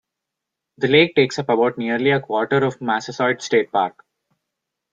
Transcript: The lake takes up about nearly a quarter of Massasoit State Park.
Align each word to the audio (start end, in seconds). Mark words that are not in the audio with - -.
The 0.79 0.87
lake 0.87 1.13
takes 1.13 1.37
up 1.37 1.49
about 1.49 1.77
nearly 1.77 2.09
a 2.09 2.19
quarter 2.19 2.65
of 2.65 2.81
Massasoit 2.81 3.39
State 3.39 3.71
Park. 3.71 4.03